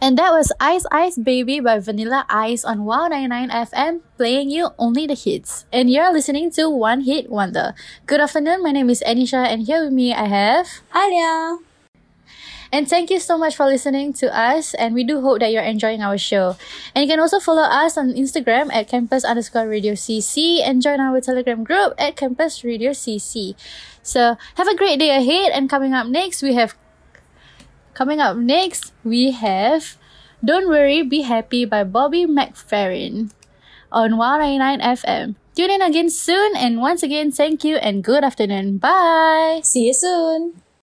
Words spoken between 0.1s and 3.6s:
that was Ice Ice Baby by Vanilla Ice on Wow 99